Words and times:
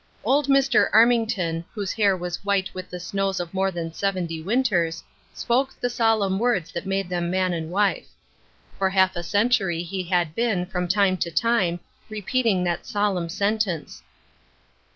Old 0.23 0.47
Dr. 0.47 0.89
Armington, 0.95 1.63
whose 1.75 1.93
hair 1.93 2.17
was 2.17 2.43
white 2.43 2.73
with 2.73 2.89
the 2.89 2.99
snows 2.99 3.39
of 3.39 3.53
more 3.53 3.69
than 3.69 3.93
seventy 3.93 4.41
winters, 4.41 5.03
spoke 5.31 5.79
the 5.79 5.91
solemn 5.91 6.39
words 6.39 6.71
that 6.71 6.87
made 6.87 7.07
them 7.07 7.29
man 7.29 7.53
and 7.53 7.69
wife... 7.69 8.07
For 8.79 8.89
half 8.89 9.15
a 9.15 9.21
century 9.21 9.83
he 9.83 10.01
had 10.01 10.33
been, 10.33 10.65
from 10.65 10.87
time 10.87 11.17
to 11.17 11.29
time, 11.29 11.81
repeating 12.09 12.63
that 12.63 12.87
solemn 12.87 13.29
sen 13.29 13.59
tence. 13.59 14.01